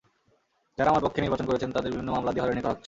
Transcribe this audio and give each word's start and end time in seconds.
যাঁরা 0.77 0.91
আমার 0.93 1.03
পক্ষে 1.05 1.23
নির্বাচন 1.23 1.45
করেছেন, 1.49 1.69
তাঁদের 1.73 1.91
বিভিন্ন 1.93 2.09
মামলা 2.15 2.31
দিয়ে 2.33 2.43
হয়রানি 2.43 2.61
করা 2.61 2.71
হচ্ছে। 2.71 2.79